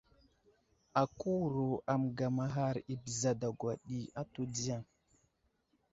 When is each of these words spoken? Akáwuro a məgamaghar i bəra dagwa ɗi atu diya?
Akáwuro 1.01 1.65
a 1.91 1.93
məgamaghar 2.01 2.75
i 2.93 2.95
bəra 3.03 3.31
dagwa 3.41 3.73
ɗi 3.85 3.99
atu 4.21 4.41
diya? 4.53 4.77